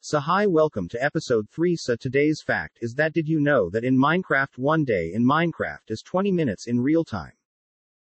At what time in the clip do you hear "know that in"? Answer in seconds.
3.40-3.98